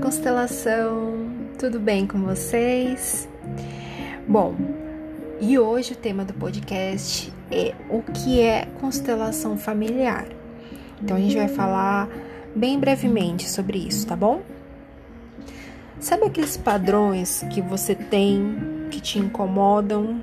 [0.00, 1.28] constelação,
[1.58, 3.28] tudo bem com vocês?
[4.28, 4.54] Bom,
[5.40, 10.28] e hoje o tema do podcast é o que é constelação familiar.
[11.02, 12.08] Então a gente vai falar
[12.54, 14.40] bem brevemente sobre isso, tá bom?
[15.98, 20.22] Sabe aqueles padrões que você tem que te incomodam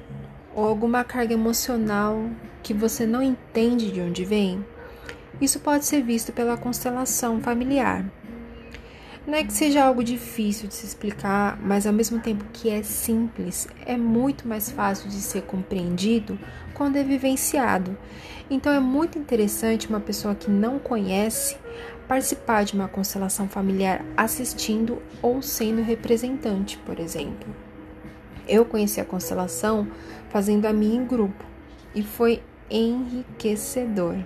[0.56, 2.30] ou alguma carga emocional
[2.64, 4.66] que você não entende de onde vem?
[5.42, 8.06] Isso pode ser visto pela constelação familiar.
[9.26, 12.82] Não é que seja algo difícil de se explicar, mas ao mesmo tempo que é
[12.82, 16.40] simples, é muito mais fácil de ser compreendido
[16.74, 17.96] quando é vivenciado.
[18.50, 21.56] Então é muito interessante uma pessoa que não conhece
[22.08, 27.48] participar de uma constelação familiar assistindo ou sendo representante, por exemplo.
[28.48, 29.88] Eu conheci a constelação
[30.30, 31.46] fazendo a minha em grupo
[31.94, 32.42] e foi
[32.72, 34.18] enriquecedor.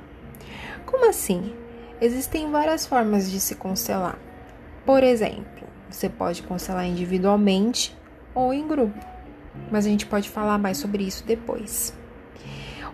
[0.86, 1.54] Como assim?
[2.00, 4.18] Existem várias formas de se constelar.
[4.86, 7.96] Por exemplo, você pode constelar individualmente
[8.36, 9.00] ou em grupo,
[9.72, 11.94] mas a gente pode falar mais sobre isso depois.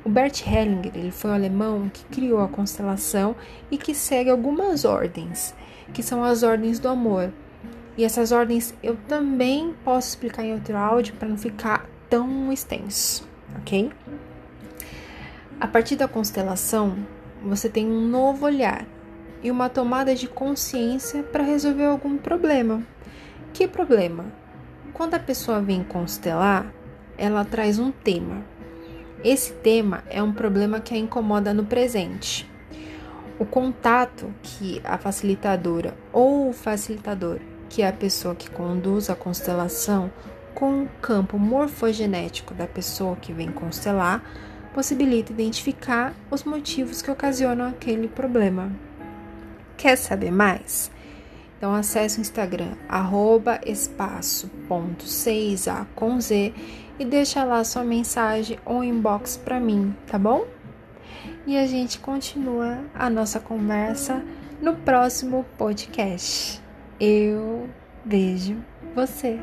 [0.04, 3.36] O Bert Hellinger ele foi um alemão que criou a constelação
[3.70, 5.54] e que segue algumas ordens,
[5.94, 7.32] que são as ordens do amor.
[7.98, 13.28] E essas ordens eu também posso explicar em outro áudio para não ficar tão extenso,
[13.60, 13.92] ok?
[15.60, 16.98] A partir da constelação,
[17.44, 18.86] você tem um novo olhar
[19.44, 22.84] e uma tomada de consciência para resolver algum problema.
[23.54, 24.26] Que problema?
[24.94, 26.72] Quando a pessoa vem constelar,
[27.18, 28.44] ela traz um tema.
[29.24, 32.50] Esse tema é um problema que a incomoda no presente.
[33.38, 37.40] O contato que a facilitadora ou o facilitador,
[37.70, 40.12] que é a pessoa que conduz a constelação,
[40.54, 44.24] com o campo morfogenético da pessoa que vem constelar,
[44.74, 48.72] possibilita identificar os motivos que ocasionam aquele problema.
[49.82, 50.92] Quer saber mais?
[51.58, 52.74] Então acesse o Instagram
[53.66, 56.54] espaço.6a com Z
[57.00, 60.46] e deixa lá sua mensagem ou inbox para mim, tá bom?
[61.48, 64.24] E a gente continua a nossa conversa
[64.62, 66.62] no próximo podcast.
[67.00, 67.68] Eu
[68.06, 68.58] vejo
[68.94, 69.40] você.